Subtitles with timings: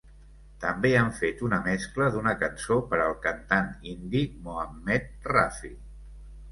[0.61, 5.77] També han fet una mescla d'una cançó per al cantant indi Mohammed Rafi.